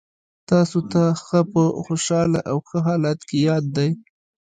تاسو 0.51 0.79
ته 0.91 1.01
هغه 1.19 1.41
په 1.51 1.61
خوشحاله 1.85 2.39
او 2.51 2.57
ښه 2.67 2.79
حالت 2.87 3.19
کې 3.27 3.37
یاد 3.47 3.65
دی 3.75 3.89